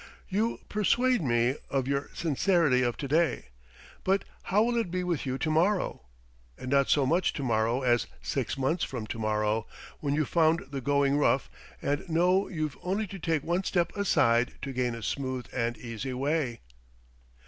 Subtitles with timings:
[0.29, 3.49] You persuade me of your sincerity of today;
[4.03, 6.01] but how will it be with you tomorrow
[6.57, 9.67] and not so much tomorrow as six months from tomorrow,
[9.99, 11.51] when you've found the going rough
[11.83, 16.13] and know you've only to take one step aside to gain a smooth and easy
[16.13, 16.61] way?"